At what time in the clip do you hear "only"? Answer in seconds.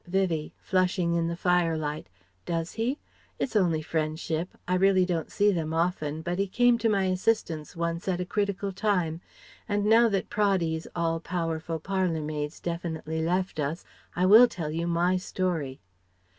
3.55-3.83